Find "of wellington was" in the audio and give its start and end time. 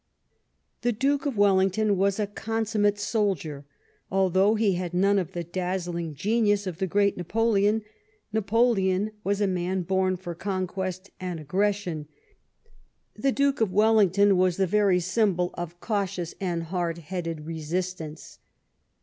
1.27-2.19, 13.61-14.57